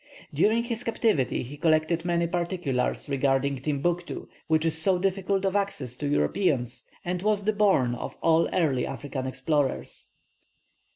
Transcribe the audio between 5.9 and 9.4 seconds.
to Europeans, and was the bourne of all early African